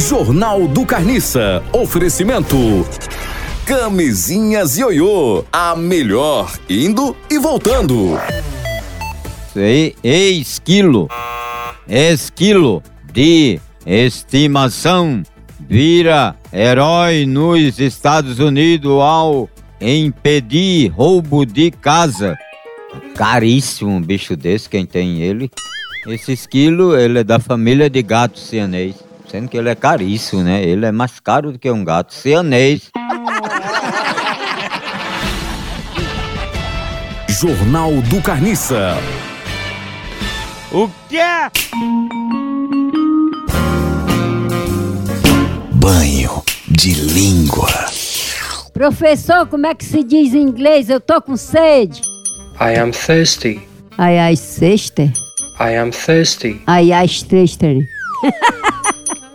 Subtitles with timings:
[0.00, 1.62] Jornal do Carniça.
[1.74, 2.56] Oferecimento.
[3.66, 5.44] Camisinhas Ioiô.
[5.52, 8.18] A melhor indo e voltando.
[9.52, 11.06] Sei, esquilo.
[11.86, 12.82] Esquilo
[13.12, 15.22] de estimação
[15.68, 22.38] vira herói nos Estados Unidos ao impedir roubo de casa.
[23.14, 25.50] Caríssimo um bicho desse, quem tem ele.
[26.06, 29.09] Esse esquilo, ele é da família de gatos cianês.
[29.30, 30.60] Sendo que ele é caríssimo, né?
[30.60, 32.90] Ele é mais caro do que um gato cianês.
[37.28, 38.96] Jornal do Carniça.
[40.72, 41.18] O quê?
[45.74, 47.68] Banho de língua.
[48.72, 50.90] Professor, como é que se diz em inglês?
[50.90, 52.00] Eu tô com sede.
[52.60, 53.60] I am thirsty.
[53.96, 55.04] Ai, ai, sexta.
[55.60, 56.60] I am thirsty.
[56.66, 57.68] Ai, ai, sexta.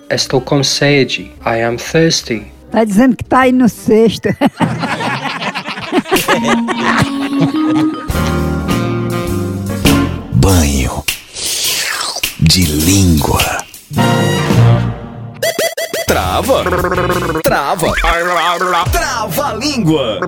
[0.09, 1.31] Estou com sede.
[1.45, 2.51] I am thirsty.
[2.71, 4.29] Tá dizendo que tá aí no sexto.
[10.33, 11.03] Banho
[12.39, 13.65] de língua.
[16.05, 16.63] Trava.
[17.43, 17.93] Trava.
[18.91, 20.19] Trava a língua.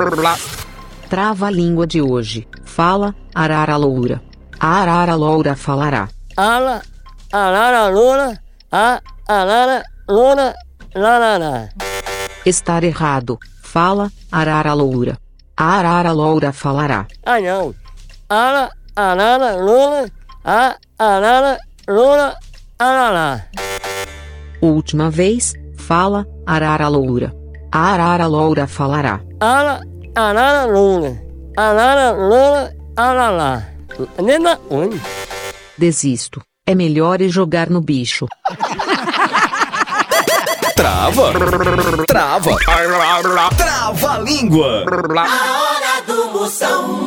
[1.09, 2.47] Trava a língua de hoje.
[2.65, 4.21] Fala, arara loura.
[4.59, 6.09] A arara loura falará.
[6.35, 6.81] Ala,
[7.31, 8.39] arara, luna,
[8.71, 10.53] a, arara, luna,
[10.93, 11.69] larará.
[12.45, 13.39] Estar errado.
[13.63, 15.17] Fala, arara loura.
[15.55, 17.07] A arara loura falará.
[17.25, 17.73] Ah, não.
[18.29, 20.11] Ala, arara, luna,
[20.43, 21.57] a, arara,
[21.87, 22.35] luna,
[22.79, 23.45] arará.
[24.61, 25.53] Última vez.
[25.77, 27.33] Fala, arara loura.
[27.71, 29.21] A arara loura falará.
[29.39, 29.81] Ala,
[30.15, 31.21] arara, luna,
[31.57, 33.63] arara, luna, arará.
[34.21, 34.99] Nena, oi.
[35.77, 36.41] Desisto.
[36.67, 38.27] É melhor ir jogar no bicho.
[40.75, 41.31] Trava.
[42.05, 42.57] Trava.
[43.55, 44.83] Trava a língua.
[44.85, 47.06] A hora do Moção.